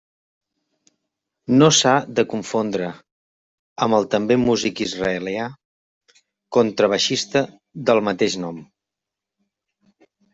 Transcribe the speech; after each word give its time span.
No 1.57 1.65
s'ha 1.79 1.91
de 2.19 2.23
confondre 2.31 2.87
amb 3.87 3.97
el 3.97 4.07
també 4.15 4.37
músic 4.43 4.81
israelià 4.85 5.45
contrabaixista 6.57 7.43
del 7.91 8.03
mateix 8.09 8.39
nom. 8.45 8.59